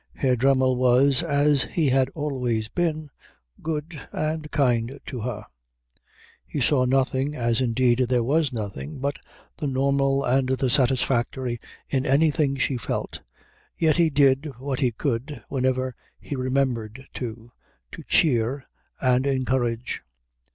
Herr 0.15 0.35
Dremmel 0.35 0.77
was, 0.77 1.21
as 1.21 1.61
he 1.65 1.89
had 1.89 2.09
always 2.15 2.69
been, 2.69 3.11
good 3.61 4.01
and 4.11 4.49
kind 4.49 4.99
to 5.05 5.21
her. 5.21 5.45
He 6.47 6.59
saw 6.59 6.85
nothing, 6.85 7.35
as 7.35 7.61
indeed 7.61 7.99
there 8.09 8.23
was 8.23 8.51
nothing, 8.51 8.97
but 8.97 9.19
the 9.57 9.67
normal 9.67 10.23
and 10.25 10.49
the 10.49 10.71
satisfactory 10.71 11.59
in 11.87 12.07
anything 12.07 12.55
she 12.55 12.77
felt, 12.77 13.21
yet 13.77 13.97
he 13.97 14.09
did 14.09 14.51
what 14.57 14.79
he 14.79 14.91
could, 14.91 15.43
whenever 15.49 15.93
he 16.19 16.35
remembered 16.35 17.05
to, 17.13 17.51
to 17.91 18.03
cheer 18.07 18.65
and 19.01 19.27
encourage. 19.27 20.01